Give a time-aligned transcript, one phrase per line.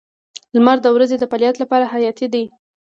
[0.55, 2.43] •لمر د ورځې د فعالیت لپاره حیاتي دی.